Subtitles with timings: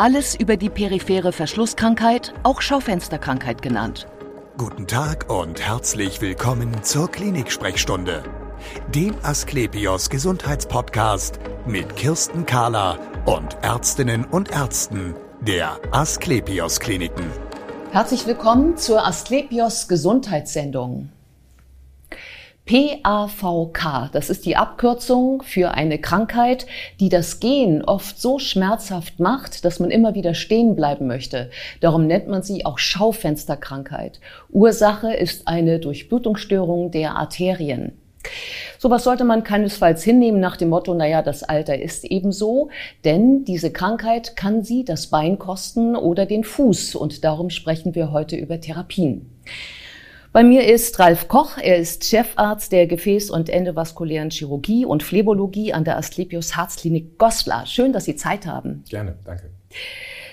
[0.00, 4.08] Alles über die periphere Verschlusskrankheit, auch Schaufensterkrankheit genannt.
[4.56, 8.22] Guten Tag und herzlich willkommen zur Klinik-Sprechstunde,
[8.94, 17.26] dem Asklepios Gesundheitspodcast mit Kirsten Kahler und Ärztinnen und Ärzten der Asklepios Kliniken.
[17.92, 21.10] Herzlich willkommen zur Asklepios Gesundheitssendung.
[22.66, 26.66] PAVK, das ist die Abkürzung für eine Krankheit,
[27.00, 31.50] die das Gehen oft so schmerzhaft macht, dass man immer wieder stehen bleiben möchte.
[31.80, 34.20] Darum nennt man sie auch Schaufensterkrankheit.
[34.50, 37.92] Ursache ist eine Durchblutungsstörung der Arterien.
[38.78, 42.68] Sowas sollte man keinesfalls hinnehmen nach dem Motto, naja, das Alter ist ebenso,
[43.04, 48.12] denn diese Krankheit kann Sie das Bein kosten oder den Fuß und darum sprechen wir
[48.12, 49.30] heute über Therapien.
[50.32, 51.58] Bei mir ist Ralf Koch.
[51.58, 57.66] Er ist Chefarzt der Gefäß- und Endovaskulären Chirurgie und Phlebologie an der Asklepios Herzklinik Goslar.
[57.66, 58.84] Schön, dass Sie Zeit haben.
[58.88, 59.50] Gerne, danke.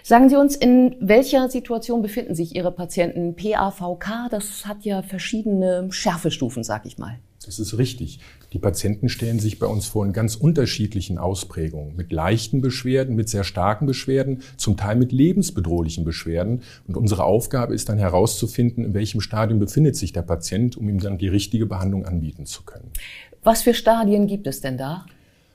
[0.03, 3.35] Sagen Sie uns, in welcher Situation befinden sich Ihre Patienten?
[3.35, 7.17] PAVK, das hat ja verschiedene Schärfestufen, sag ich mal.
[7.47, 8.19] Das ist richtig.
[8.51, 11.95] Die Patienten stellen sich bei uns vor in ganz unterschiedlichen Ausprägungen.
[11.95, 16.61] Mit leichten Beschwerden, mit sehr starken Beschwerden, zum Teil mit lebensbedrohlichen Beschwerden.
[16.87, 20.99] Und unsere Aufgabe ist dann herauszufinden, in welchem Stadium befindet sich der Patient, um ihm
[20.99, 22.91] dann die richtige Behandlung anbieten zu können.
[23.43, 25.05] Was für Stadien gibt es denn da?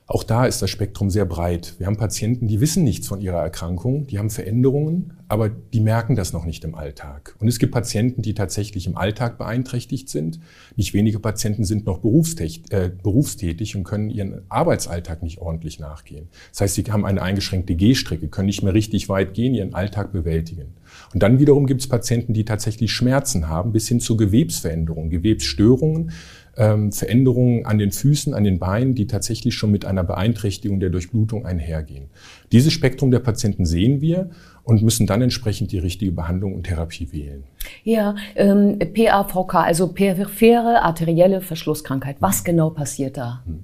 [0.07, 1.75] Auch da ist das Spektrum sehr breit.
[1.79, 6.17] Wir haben Patienten, die wissen nichts von ihrer Erkrankung, die haben Veränderungen, aber die merken
[6.17, 7.37] das noch nicht im Alltag.
[7.39, 10.41] Und es gibt Patienten, die tatsächlich im Alltag beeinträchtigt sind.
[10.77, 16.29] Nicht wenige Patienten sind noch äh, berufstätig und können ihren Arbeitsalltag nicht ordentlich nachgehen.
[16.51, 20.13] Das heißt, sie haben eine eingeschränkte Gehstrecke, können nicht mehr richtig weit gehen, ihren Alltag
[20.13, 20.75] bewältigen.
[21.15, 26.11] Und dann wiederum gibt es Patienten, die tatsächlich Schmerzen haben, bis hin zu Gewebsveränderungen, Gewebsstörungen
[26.57, 30.91] ähm, Veränderungen an den Füßen, an den Beinen, die tatsächlich schon mit einer Beeinträchtigung der
[30.91, 32.11] Durchblutung einhergehen.
[32.53, 34.31] Dieses Spektrum der Patienten sehen wir
[34.65, 37.45] und müssen dann entsprechend die richtige Behandlung und Therapie wählen.
[37.85, 42.17] Ja, ähm, PAVK, also periphere arterielle Verschlusskrankheit.
[42.21, 43.43] Was genau passiert da?
[43.47, 43.61] Hm.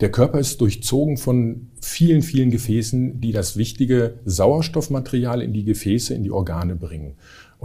[0.00, 6.12] Der Körper ist durchzogen von vielen, vielen Gefäßen, die das wichtige Sauerstoffmaterial in die Gefäße,
[6.12, 7.14] in die Organe bringen.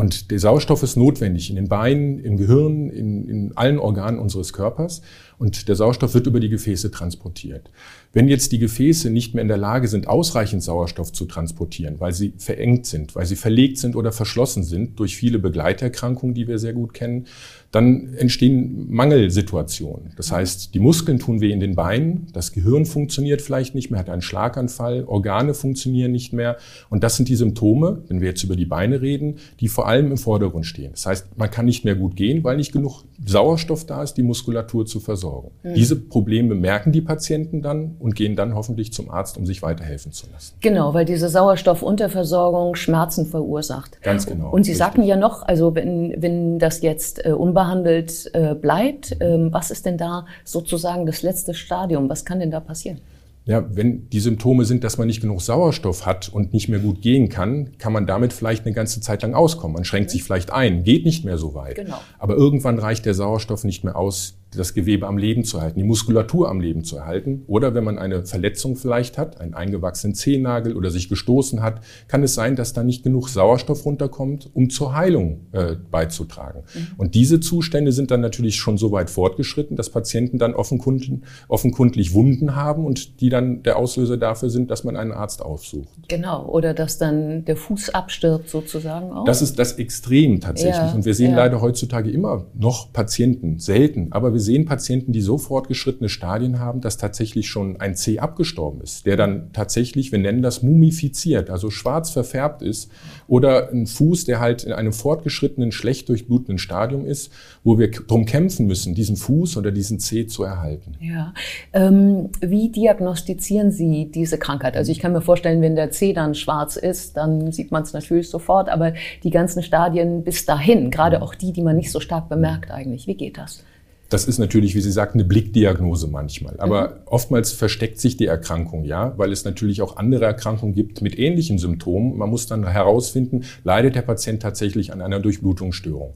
[0.01, 4.51] Und der Sauerstoff ist notwendig in den Beinen, im Gehirn, in, in allen Organen unseres
[4.51, 5.03] Körpers.
[5.41, 7.71] Und der Sauerstoff wird über die Gefäße transportiert.
[8.13, 12.13] Wenn jetzt die Gefäße nicht mehr in der Lage sind, ausreichend Sauerstoff zu transportieren, weil
[12.13, 16.59] sie verengt sind, weil sie verlegt sind oder verschlossen sind durch viele Begleiterkrankungen, die wir
[16.59, 17.25] sehr gut kennen,
[17.71, 20.11] dann entstehen Mangelsituationen.
[20.17, 23.99] Das heißt, die Muskeln tun weh in den Beinen, das Gehirn funktioniert vielleicht nicht mehr,
[23.99, 26.57] hat einen Schlaganfall, Organe funktionieren nicht mehr.
[26.89, 30.11] Und das sind die Symptome, wenn wir jetzt über die Beine reden, die vor allem
[30.11, 30.91] im Vordergrund stehen.
[30.91, 34.23] Das heißt, man kann nicht mehr gut gehen, weil nicht genug Sauerstoff da ist, die
[34.23, 35.30] Muskulatur zu versorgen.
[35.63, 35.73] Mhm.
[35.73, 40.11] Diese Probleme merken die Patienten dann und gehen dann hoffentlich zum Arzt, um sich weiterhelfen
[40.11, 40.55] zu lassen.
[40.61, 44.01] Genau, weil diese Sauerstoffunterversorgung Schmerzen verursacht.
[44.01, 44.49] Ganz genau.
[44.51, 44.77] Und Sie richtig.
[44.77, 49.85] sagten ja noch, also wenn, wenn das jetzt äh, unbehandelt äh, bleibt, äh, was ist
[49.85, 52.09] denn da sozusagen das letzte Stadium?
[52.09, 52.99] Was kann denn da passieren?
[53.45, 57.01] Ja, wenn die Symptome sind, dass man nicht genug Sauerstoff hat und nicht mehr gut
[57.01, 59.73] gehen kann, kann man damit vielleicht eine ganze Zeit lang auskommen.
[59.73, 61.75] Man schränkt sich vielleicht ein, geht nicht mehr so weit.
[61.75, 61.97] Genau.
[62.19, 65.85] Aber irgendwann reicht der Sauerstoff nicht mehr aus, das Gewebe am Leben zu erhalten, die
[65.85, 67.43] Muskulatur am Leben zu erhalten.
[67.47, 72.21] Oder wenn man eine Verletzung vielleicht hat, einen eingewachsenen Zehennagel oder sich gestoßen hat, kann
[72.23, 76.63] es sein, dass da nicht genug Sauerstoff runterkommt, um zur Heilung äh, beizutragen.
[76.73, 76.87] Mhm.
[76.97, 82.13] Und diese Zustände sind dann natürlich schon so weit fortgeschritten, dass Patienten dann offenkundlich, offenkundlich
[82.13, 85.87] Wunden haben und die dann der Auslöser dafür sind, dass man einen Arzt aufsucht.
[86.09, 89.25] Genau, oder dass dann der Fuß abstirbt sozusagen auch.
[89.25, 90.75] Das ist das Extrem tatsächlich.
[90.75, 91.37] Ja, und wir sehen ja.
[91.37, 96.81] leider heutzutage immer noch Patienten, selten, aber wir sehen Patienten, die so fortgeschrittene Stadien haben,
[96.81, 101.69] dass tatsächlich schon ein C abgestorben ist, der dann tatsächlich, wir nennen das mumifiziert, also
[101.69, 102.91] schwarz verfärbt ist,
[103.27, 107.31] oder ein Fuß, der halt in einem fortgeschrittenen, schlecht durchblutenden Stadium ist,
[107.63, 110.95] wo wir darum kämpfen müssen, diesen Fuß oder diesen C zu erhalten.
[110.99, 111.33] Ja.
[111.73, 114.75] Ähm, wie diagnostizieren Sie diese Krankheit?
[114.75, 117.93] Also ich kann mir vorstellen, wenn der C dann schwarz ist, dann sieht man es
[117.93, 118.93] natürlich sofort, aber
[119.23, 123.07] die ganzen Stadien bis dahin, gerade auch die, die man nicht so stark bemerkt eigentlich,
[123.07, 123.63] wie geht das?
[124.11, 126.55] Das ist natürlich, wie Sie sagten, eine Blickdiagnose manchmal.
[126.57, 126.93] Aber mhm.
[127.05, 131.57] oftmals versteckt sich die Erkrankung, ja, weil es natürlich auch andere Erkrankungen gibt mit ähnlichen
[131.57, 132.17] Symptomen.
[132.17, 136.13] Man muss dann herausfinden, leidet der Patient tatsächlich an einer Durchblutungsstörung.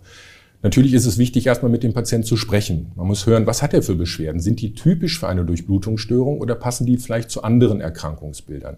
[0.61, 2.91] Natürlich ist es wichtig, erstmal mit dem Patienten zu sprechen.
[2.95, 4.41] Man muss hören, was hat er für Beschwerden?
[4.41, 8.75] Sind die typisch für eine Durchblutungsstörung oder passen die vielleicht zu anderen Erkrankungsbildern?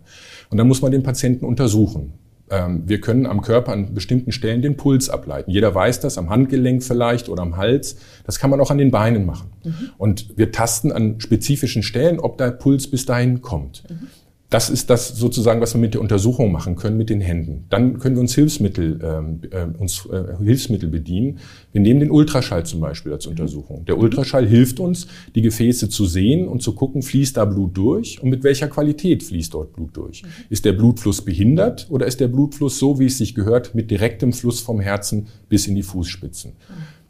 [0.51, 2.13] Und dann muss man den Patienten untersuchen.
[2.49, 5.51] Ähm, wir können am Körper an bestimmten Stellen den Puls ableiten.
[5.51, 7.97] Jeder weiß das, am Handgelenk vielleicht oder am Hals.
[8.25, 9.49] Das kann man auch an den Beinen machen.
[9.63, 9.73] Mhm.
[9.97, 13.83] Und wir tasten an spezifischen Stellen, ob der Puls bis dahin kommt.
[13.89, 14.07] Mhm.
[14.49, 17.65] Das ist das sozusagen, was wir mit der Untersuchung machen können mit den Händen.
[17.69, 21.39] Dann können wir uns Hilfsmittel, ähm, äh, uns äh, Hilfsmittel bedienen.
[21.73, 23.83] Wir nehmen den Ultraschall zum Beispiel als Untersuchung.
[23.85, 28.21] Der Ultraschall hilft uns, die Gefäße zu sehen und zu gucken, fließt da Blut durch
[28.21, 30.23] und mit welcher Qualität fließt dort Blut durch.
[30.49, 34.31] Ist der Blutfluss behindert oder ist der Blutfluss so, wie es sich gehört, mit direktem
[34.31, 36.53] Fluss vom Herzen bis in die Fußspitzen?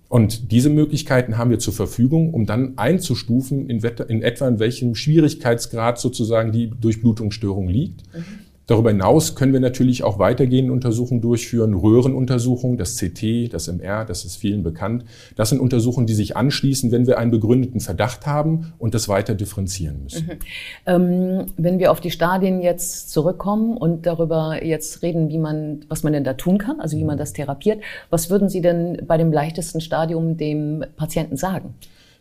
[0.10, 4.96] Und diese Möglichkeiten haben wir zur Verfügung, um dann einzustufen, in, in etwa in welchem
[4.96, 8.04] Schwierigkeitsgrad sozusagen die Durchblutungsstörung liegt.
[8.16, 8.26] Mhm.
[8.68, 14.26] Darüber hinaus können wir natürlich auch weitergehende Untersuchungen durchführen, Röhrenuntersuchungen, das CT, das MR, das
[14.26, 15.06] ist vielen bekannt.
[15.38, 19.36] Das sind Untersuchungen, die sich anschließen, wenn wir einen begründeten Verdacht haben und das weiter
[19.36, 20.28] differenzieren müssen.
[20.28, 20.40] Mhm.
[20.86, 26.04] Ähm, wenn wir auf die Stadien jetzt zurückkommen und darüber jetzt reden, wie man, was
[26.04, 29.18] man denn da tun kann, also wie man das therapiert, was würden Sie denn bei
[29.18, 31.74] dem leichtesten Stadium dem Patienten sagen?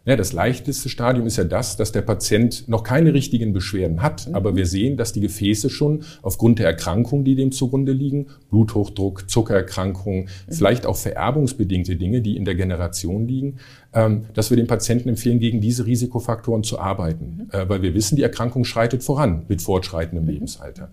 [0.07, 4.29] Ja, das leichteste Stadium ist ja das, dass der Patient noch keine richtigen Beschwerden hat,
[4.29, 4.37] mhm.
[4.37, 9.29] aber wir sehen, dass die Gefäße schon aufgrund der Erkrankungen, die dem zugrunde liegen, Bluthochdruck,
[9.29, 10.53] Zuckererkrankungen, mhm.
[10.53, 13.57] vielleicht auch vererbungsbedingte Dinge, die in der Generation liegen,
[13.93, 17.59] ähm, dass wir den Patienten empfehlen, gegen diese Risikofaktoren zu arbeiten, mhm.
[17.59, 20.31] äh, weil wir wissen, die Erkrankung schreitet voran mit fortschreitendem mhm.
[20.31, 20.91] Lebensalter.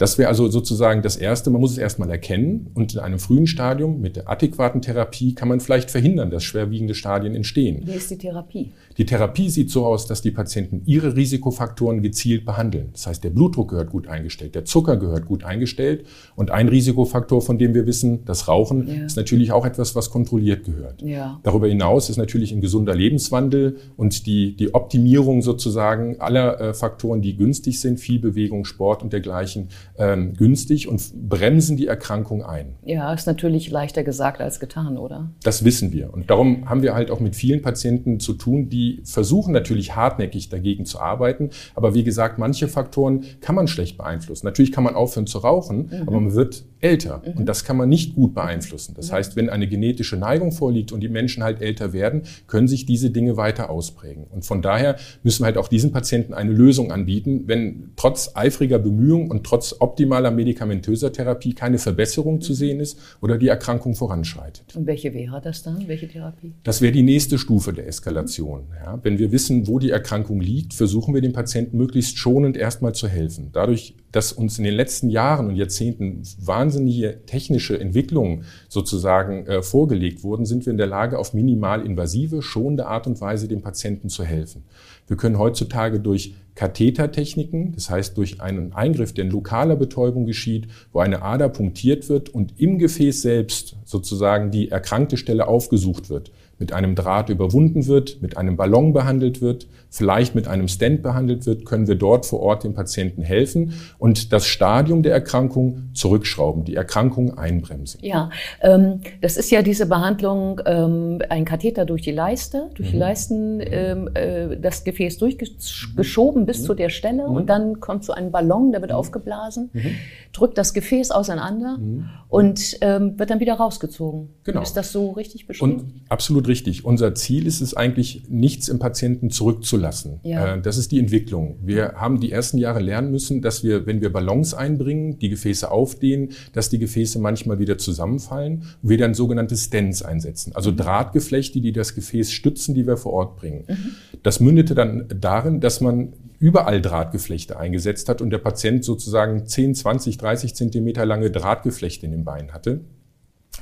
[0.00, 1.50] Das wäre also sozusagen das Erste.
[1.50, 5.46] Man muss es erstmal erkennen und in einem frühen Stadium mit der adäquaten Therapie kann
[5.46, 7.82] man vielleicht verhindern, dass schwerwiegende Stadien entstehen.
[7.84, 8.72] Wie ist die Therapie?
[9.00, 12.90] Die Therapie sieht so aus, dass die Patienten ihre Risikofaktoren gezielt behandeln.
[12.92, 16.04] Das heißt, der Blutdruck gehört gut eingestellt, der Zucker gehört gut eingestellt
[16.36, 19.06] und ein Risikofaktor, von dem wir wissen, das Rauchen, ja.
[19.06, 21.00] ist natürlich auch etwas, was kontrolliert gehört.
[21.00, 21.40] Ja.
[21.44, 27.22] Darüber hinaus ist natürlich ein gesunder Lebenswandel und die, die Optimierung sozusagen aller äh, Faktoren,
[27.22, 32.74] die günstig sind, viel Bewegung, Sport und dergleichen, ähm, günstig und bremsen die Erkrankung ein.
[32.84, 35.30] Ja, ist natürlich leichter gesagt als getan, oder?
[35.42, 36.12] Das wissen wir.
[36.12, 40.48] Und darum haben wir halt auch mit vielen Patienten zu tun, die versuchen natürlich hartnäckig
[40.48, 41.50] dagegen zu arbeiten.
[41.74, 44.46] Aber wie gesagt, manche Faktoren kann man schlecht beeinflussen.
[44.46, 46.02] Natürlich kann man aufhören zu rauchen, mhm.
[46.06, 47.22] aber man wird älter.
[47.24, 47.40] Mhm.
[47.40, 48.94] Und das kann man nicht gut beeinflussen.
[48.96, 49.14] Das ja.
[49.14, 53.10] heißt, wenn eine genetische Neigung vorliegt und die Menschen halt älter werden, können sich diese
[53.10, 54.24] Dinge weiter ausprägen.
[54.30, 58.78] Und von daher müssen wir halt auch diesen Patienten eine Lösung anbieten, wenn trotz eifriger
[58.78, 64.76] Bemühungen und trotz optimaler medikamentöser Therapie keine Verbesserung zu sehen ist oder die Erkrankung voranschreitet.
[64.76, 65.86] Und welche wäre das dann?
[65.86, 66.54] Welche Therapie?
[66.62, 68.64] Das wäre die nächste Stufe der Eskalation.
[68.82, 72.94] Ja, wenn wir wissen, wo die Erkrankung liegt, versuchen wir dem Patienten möglichst schonend erstmal
[72.94, 73.50] zu helfen.
[73.52, 76.22] Dadurch, dass uns in den letzten Jahren und Jahrzehnten
[76.70, 82.42] wahnsinnige technische Entwicklungen sozusagen äh, vorgelegt wurden, sind wir in der Lage, auf minimal invasive,
[82.42, 84.62] schonende Art und Weise dem Patienten zu helfen.
[85.08, 90.68] Wir können heutzutage durch Kathetertechniken, das heißt durch einen Eingriff, der in lokaler Betäubung geschieht,
[90.92, 96.30] wo eine Ader punktiert wird und im Gefäß selbst sozusagen die erkrankte Stelle aufgesucht wird,
[96.60, 101.46] mit einem Draht überwunden wird, mit einem Ballon behandelt wird, vielleicht mit einem Stent behandelt
[101.46, 106.64] wird, können wir dort vor Ort dem Patienten helfen und das Stadium der Erkrankung zurückschrauben,
[106.64, 108.00] die Erkrankung einbremsen.
[108.04, 108.30] Ja,
[108.60, 112.92] ähm, das ist ja diese Behandlung, ähm, ein Katheter durch die Leiste, durch mhm.
[112.92, 116.64] die Leisten, ähm, äh, das Gefäß durchgeschoben bis mhm.
[116.64, 117.36] zu der Stelle mhm.
[117.36, 118.98] und dann kommt so ein Ballon, der wird mhm.
[118.98, 119.94] aufgeblasen, mhm.
[120.34, 122.10] drückt das Gefäß auseinander mhm.
[122.28, 124.28] und ähm, wird dann wieder rausgezogen.
[124.44, 124.60] Genau.
[124.60, 125.80] Ist das so richtig beschrieben?
[125.80, 126.84] Und absolut richtig.
[126.84, 130.20] Unser Ziel ist es eigentlich, nichts im Patienten zurückzulassen.
[130.22, 130.56] Ja.
[130.56, 131.56] Äh, das ist die Entwicklung.
[131.62, 135.70] Wir haben die ersten Jahre lernen müssen, dass wir, wenn wir Ballons einbringen, die Gefäße
[135.70, 140.52] aufdehnen, dass die Gefäße manchmal wieder zusammenfallen und wir dann sogenannte Stents einsetzen.
[140.54, 140.76] Also mhm.
[140.76, 143.64] Drahtgeflechte, die das Gefäß stützen, die wir vor Ort bringen.
[143.66, 143.94] Mhm.
[144.22, 149.74] Das mündete dann darin, dass man überall Drahtgeflechte eingesetzt hat und der Patient sozusagen 10,
[149.76, 152.80] 20, 30 Zentimeter lange Drahtgeflechte in den Beinen hatte.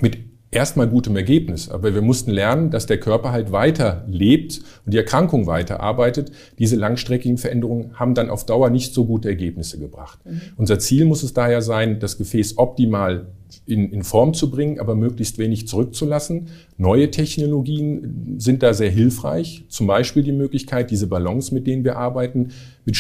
[0.01, 0.19] Mit
[0.51, 1.69] erstmal gutem Ergebnis.
[1.69, 6.33] Aber wir mussten lernen, dass der Körper halt weiter lebt und die Erkrankung weiter arbeitet.
[6.59, 10.19] Diese langstreckigen Veränderungen haben dann auf Dauer nicht so gute Ergebnisse gebracht.
[10.25, 10.41] Mhm.
[10.57, 13.27] Unser Ziel muss es daher sein, das Gefäß optimal
[13.67, 16.49] in, in Form zu bringen, aber möglichst wenig zurückzulassen.
[16.77, 19.65] Neue Technologien sind da sehr hilfreich.
[19.69, 22.49] Zum Beispiel die Möglichkeit, diese Ballons, mit denen wir arbeiten,
[22.85, 22.99] mit,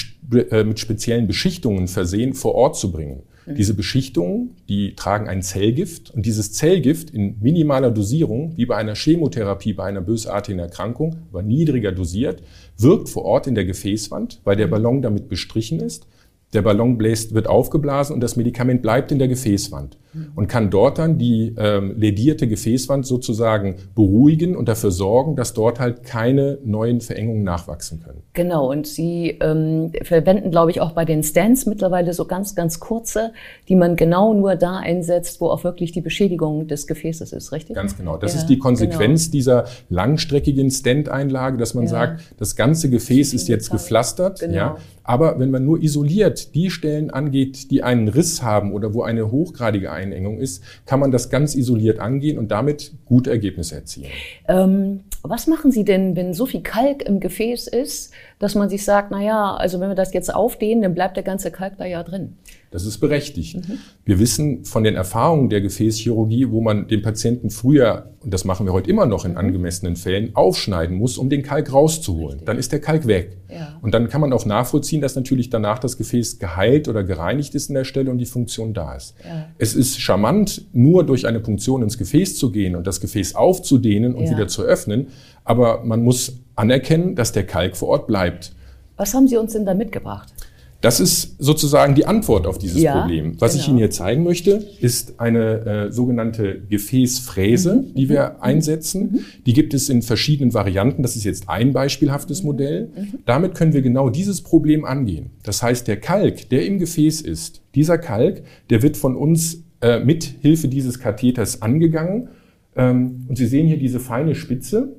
[0.50, 3.22] äh, mit speziellen Beschichtungen versehen, vor Ort zu bringen.
[3.48, 3.54] Mhm.
[3.54, 8.94] Diese Beschichtungen, die tragen ein Zellgift und dieses Zellgift in minimaler Dosierung, wie bei einer
[8.94, 12.42] Chemotherapie bei einer bösartigen Erkrankung, aber niedriger dosiert,
[12.76, 14.70] wirkt vor Ort in der Gefäßwand, weil der mhm.
[14.70, 16.06] Ballon damit bestrichen ist.
[16.54, 19.98] Der Ballon bläst, wird aufgeblasen und das Medikament bleibt in der Gefäßwand.
[20.34, 25.80] und kann dort dann die ähm, ledierte Gefäßwand sozusagen beruhigen und dafür sorgen, dass dort
[25.80, 28.22] halt keine neuen Verengungen nachwachsen können.
[28.32, 32.80] Genau, und Sie ähm, verwenden, glaube ich, auch bei den Stands mittlerweile so ganz, ganz
[32.80, 33.32] kurze,
[33.68, 37.76] die man genau nur da einsetzt, wo auch wirklich die Beschädigung des Gefäßes ist, richtig?
[37.76, 38.16] Ganz genau.
[38.16, 39.32] Das ja, ist die Konsequenz genau.
[39.32, 41.90] dieser langstreckigen Stand-Einlage, dass man ja.
[41.90, 44.54] sagt, das ganze Gefäß ist jetzt gepflastert, genau.
[44.54, 49.02] ja, aber wenn man nur isoliert die Stellen angeht, die einen Riss haben oder wo
[49.02, 54.10] eine hochgradige Einengung ist, kann man das ganz isoliert angehen und damit gute Ergebnisse erzielen.
[54.48, 58.84] Ähm, was machen Sie denn, wenn so viel Kalk im Gefäß ist, dass man sich
[58.84, 61.84] sagt, na ja, also wenn wir das jetzt aufdehnen, dann bleibt der ganze Kalk da
[61.84, 62.36] ja drin?
[62.70, 63.56] Das ist berechtigt.
[63.56, 63.78] Mhm.
[64.04, 68.66] Wir wissen von den Erfahrungen der Gefäßchirurgie, wo man den Patienten früher, und das machen
[68.66, 69.38] wir heute immer noch in mhm.
[69.38, 72.32] angemessenen Fällen, aufschneiden muss, um den Kalk rauszuholen.
[72.32, 72.46] Richtig.
[72.46, 73.38] Dann ist der Kalk weg.
[73.50, 73.78] Ja.
[73.80, 77.70] Und dann kann man auch nachvollziehen, dass natürlich danach das Gefäß geheilt oder gereinigt ist
[77.70, 79.14] in der Stelle und die Funktion da ist.
[79.26, 79.48] Ja.
[79.56, 84.14] Es ist charmant, nur durch eine Punktion ins Gefäß zu gehen und das Gefäß aufzudehnen
[84.14, 84.32] und ja.
[84.32, 85.08] wieder zu öffnen.
[85.44, 88.52] Aber man muss anerkennen, dass der Kalk vor Ort bleibt.
[88.96, 90.32] Was haben Sie uns denn da mitgebracht?
[90.80, 93.34] Das ist sozusagen die Antwort auf dieses ja, Problem.
[93.40, 93.62] Was genau.
[93.62, 97.94] ich Ihnen hier zeigen möchte, ist eine äh, sogenannte Gefäßfräse, mhm.
[97.94, 98.42] die wir mhm.
[98.42, 99.02] einsetzen.
[99.02, 99.20] Mhm.
[99.44, 101.02] Die gibt es in verschiedenen Varianten.
[101.02, 102.90] Das ist jetzt ein beispielhaftes Modell.
[102.94, 103.18] Mhm.
[103.26, 105.30] Damit können wir genau dieses Problem angehen.
[105.42, 109.98] Das heißt, der Kalk, der im Gefäß ist, dieser Kalk, der wird von uns äh,
[109.98, 112.28] mit Hilfe dieses Katheters angegangen.
[112.76, 114.96] Ähm, und Sie sehen hier diese feine Spitze.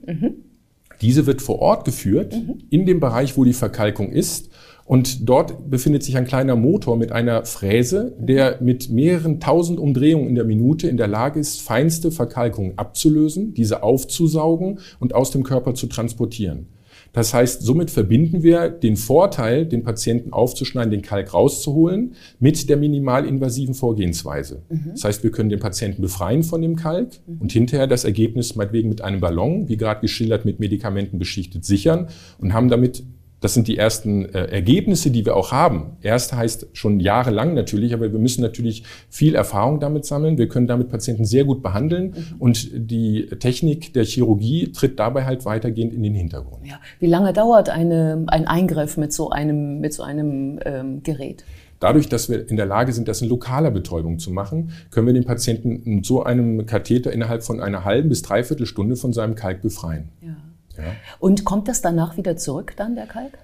[1.00, 1.06] Mhm.
[1.06, 2.60] Diese wird vor Ort geführt, mhm.
[2.70, 4.50] in dem Bereich, wo die Verkalkung ist.
[4.86, 10.28] Und dort befindet sich ein kleiner Motor mit einer Fräse, der mit mehreren tausend Umdrehungen
[10.28, 15.44] in der Minute in der Lage ist, feinste Verkalkungen abzulösen, diese aufzusaugen und aus dem
[15.44, 16.70] Körper zu transportieren.
[17.14, 22.78] Das heißt, somit verbinden wir den Vorteil, den Patienten aufzuschneiden, den Kalk rauszuholen, mit der
[22.78, 24.64] minimalinvasiven Vorgehensweise.
[24.70, 24.92] Mhm.
[24.92, 27.42] Das heißt, wir können den Patienten befreien von dem Kalk mhm.
[27.42, 32.08] und hinterher das Ergebnis meinetwegen mit einem Ballon, wie gerade geschildert, mit Medikamenten beschichtet sichern
[32.40, 33.04] und haben damit
[33.42, 35.98] das sind die ersten äh, Ergebnisse, die wir auch haben.
[36.02, 40.38] Erst heißt schon jahrelang natürlich, aber wir müssen natürlich viel Erfahrung damit sammeln.
[40.38, 42.36] Wir können damit Patienten sehr gut behandeln mhm.
[42.40, 46.68] und die Technik der Chirurgie tritt dabei halt weitergehend in den Hintergrund.
[46.68, 46.80] Ja.
[47.00, 51.46] Wie lange dauert eine, ein Eingriff mit so einem, mit so einem ähm, Gerät?
[51.80, 55.14] Dadurch, dass wir in der Lage sind, das in lokaler Betäubung zu machen, können wir
[55.14, 59.36] den Patienten mit so einem Katheter innerhalb von einer halben bis dreiviertel Stunde von seinem
[59.36, 60.10] Kalk befreien.
[60.22, 60.36] Ja.
[60.80, 60.94] Ja.
[61.20, 63.38] Und kommt das danach wieder zurück, dann der Kalk?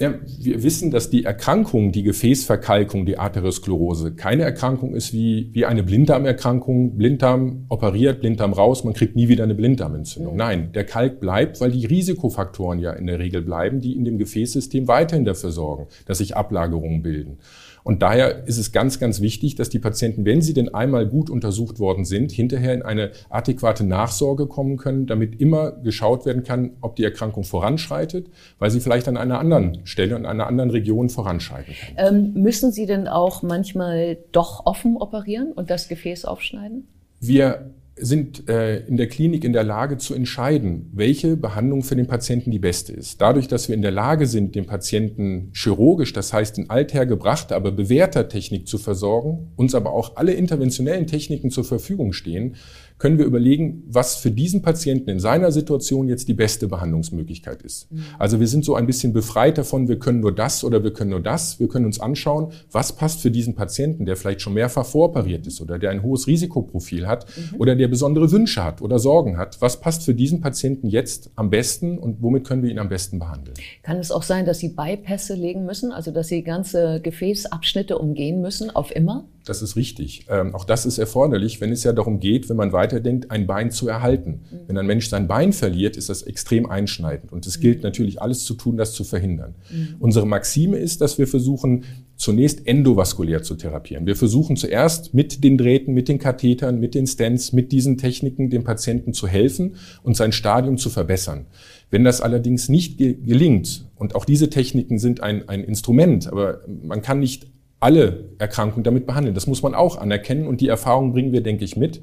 [0.00, 5.66] Ja, wir wissen, dass die Erkrankung, die Gefäßverkalkung, die Arteriosklerose, keine Erkrankung ist wie, wie
[5.66, 6.96] eine Blinddarmerkrankung.
[6.96, 10.34] Blinddarm operiert, Blinddarm raus, man kriegt nie wieder eine Blinddarmentzündung.
[10.36, 14.16] Nein, der Kalk bleibt, weil die Risikofaktoren ja in der Regel bleiben, die in dem
[14.16, 17.36] Gefäßsystem weiterhin dafür sorgen, dass sich Ablagerungen bilden.
[17.82, 21.30] Und daher ist es ganz, ganz wichtig, dass die Patienten, wenn sie denn einmal gut
[21.30, 26.72] untersucht worden sind, hinterher in eine adäquate Nachsorge kommen können, damit immer geschaut werden kann,
[26.80, 28.28] ob die Erkrankung voranschreitet,
[28.58, 32.14] weil sie vielleicht an einer anderen Stelle, an einer anderen Region voranschreiten kann.
[32.14, 36.88] Ähm, müssen Sie denn auch manchmal doch offen operieren und das Gefäß aufschneiden?
[37.20, 42.06] Wir sind äh, in der Klinik in der Lage zu entscheiden, welche Behandlung für den
[42.06, 43.20] Patienten die beste ist.
[43.20, 47.72] Dadurch, dass wir in der Lage sind, den Patienten chirurgisch, das heißt in althergebrachter, aber
[47.72, 52.56] bewährter Technik zu versorgen, uns aber auch alle interventionellen Techniken zur Verfügung stehen,
[53.00, 57.90] können wir überlegen, was für diesen Patienten in seiner Situation jetzt die beste Behandlungsmöglichkeit ist.
[57.90, 58.04] Mhm.
[58.18, 61.10] Also wir sind so ein bisschen befreit davon, wir können nur das oder wir können
[61.10, 61.58] nur das.
[61.58, 65.62] Wir können uns anschauen, was passt für diesen Patienten, der vielleicht schon mehrfach voroperiert ist
[65.62, 67.58] oder der ein hohes Risikoprofil hat mhm.
[67.58, 69.60] oder der besondere Wünsche hat oder Sorgen hat.
[69.62, 73.18] Was passt für diesen Patienten jetzt am besten und womit können wir ihn am besten
[73.18, 73.56] behandeln?
[73.82, 78.42] Kann es auch sein, dass Sie Bypässe legen müssen, also dass Sie ganze Gefäßabschnitte umgehen
[78.42, 79.24] müssen auf immer?
[79.46, 80.26] Das ist richtig.
[80.28, 83.70] Ähm, auch das ist erforderlich, wenn es ja darum geht, wenn man weiterdenkt, ein Bein
[83.70, 84.40] zu erhalten.
[84.50, 84.56] Mhm.
[84.66, 87.32] Wenn ein Mensch sein Bein verliert, ist das extrem einschneidend.
[87.32, 87.62] Und es mhm.
[87.62, 89.54] gilt natürlich, alles zu tun, das zu verhindern.
[89.70, 89.96] Mhm.
[90.00, 91.84] Unsere Maxime ist, dass wir versuchen,
[92.16, 94.06] zunächst endovaskulär zu therapieren.
[94.06, 98.50] Wir versuchen zuerst mit den Drähten, mit den Kathetern, mit den Stents, mit diesen Techniken
[98.50, 101.46] dem Patienten zu helfen und sein Stadium zu verbessern.
[101.90, 107.02] Wenn das allerdings nicht gelingt, und auch diese Techniken sind ein, ein Instrument, aber man
[107.02, 107.46] kann nicht
[107.80, 109.34] alle Erkrankungen damit behandeln.
[109.34, 112.02] Das muss man auch anerkennen und die Erfahrung bringen wir, denke ich, mit.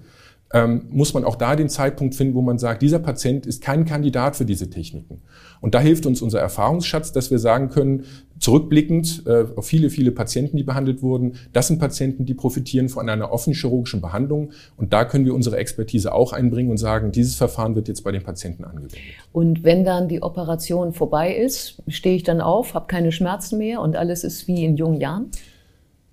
[0.53, 3.83] Ähm, muss man auch da den Zeitpunkt finden, wo man sagt, dieser Patient ist kein
[3.83, 5.21] Kandidat für diese Techniken.
[5.59, 8.05] Und da hilft uns unser Erfahrungsschatz, dass wir sagen können,
[8.39, 13.09] zurückblickend äh, auf viele, viele Patienten, die behandelt wurden, das sind Patienten, die profitieren von
[13.09, 14.51] einer offenen chirurgischen Behandlung.
[14.77, 18.13] Und da können wir unsere Expertise auch einbringen und sagen, dieses Verfahren wird jetzt bei
[18.13, 18.97] den Patienten angewendet.
[19.33, 23.81] Und wenn dann die Operation vorbei ist, stehe ich dann auf, habe keine Schmerzen mehr
[23.81, 25.29] und alles ist wie in jungen Jahren?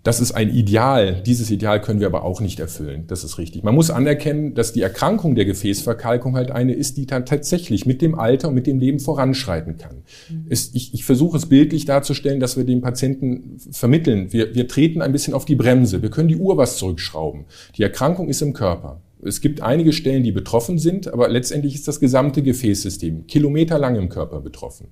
[0.04, 1.22] Das ist ein Ideal.
[1.24, 3.04] Dieses Ideal können wir aber auch nicht erfüllen.
[3.06, 3.64] Das ist richtig.
[3.64, 8.02] Man muss anerkennen, dass die Erkrankung der Gefäßverkalkung halt eine ist, die dann tatsächlich mit
[8.02, 10.02] dem Alter und mit dem Leben voranschreiten kann.
[10.28, 10.46] Mhm.
[10.50, 14.30] Es, ich, ich versuche es bildlich darzustellen, dass wir dem Patienten vermitteln.
[14.30, 16.02] Wir, wir treten ein bisschen auf die Bremse.
[16.02, 17.46] Wir können die Uhr was zurückschrauben.
[17.78, 19.00] Die Erkrankung ist im Körper.
[19.24, 24.08] Es gibt einige Stellen, die betroffen sind, aber letztendlich ist das gesamte Gefäßsystem kilometerlang im
[24.08, 24.88] Körper betroffen.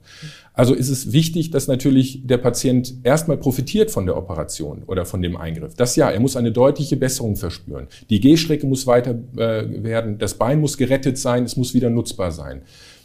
[0.54, 5.22] Also ist es wichtig, dass natürlich der Patient erstmal profitiert von der Operation oder von
[5.22, 5.74] dem Eingriff.
[5.74, 7.88] Das ja, er muss eine deutliche Besserung verspüren.
[8.10, 12.32] Die Gehstrecke muss weiter äh, werden, das Bein muss gerettet sein, es muss wieder nutzbar
[12.32, 12.62] sein.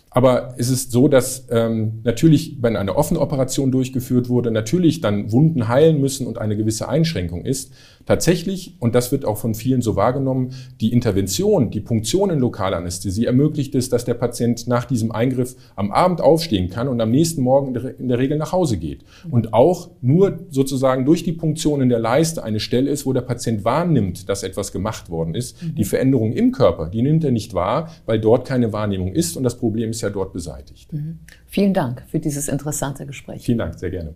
[0.10, 5.32] Aber es ist so, dass ähm, natürlich, wenn eine offene Operation durchgeführt wurde, natürlich dann
[5.32, 7.72] Wunden heilen müssen und eine gewisse Einschränkung ist.
[8.08, 13.26] Tatsächlich, und das wird auch von vielen so wahrgenommen, die Intervention, die Punktion in Lokalanästhesie
[13.26, 17.42] ermöglicht es, dass der Patient nach diesem Eingriff am Abend aufstehen kann und am nächsten
[17.42, 19.04] Morgen in der Regel nach Hause geht.
[19.30, 23.22] Und auch nur sozusagen durch die Punktion in der Leiste eine Stelle ist, wo der
[23.22, 25.58] Patient wahrnimmt, dass etwas gemacht worden ist.
[25.62, 29.44] Die Veränderung im Körper, die nimmt er nicht wahr, weil dort keine Wahrnehmung ist und
[29.44, 30.94] das Problem ist ja dort beseitigt.
[30.94, 31.20] Mhm.
[31.46, 33.44] Vielen Dank für dieses interessante Gespräch.
[33.44, 34.16] Vielen Dank, sehr gerne.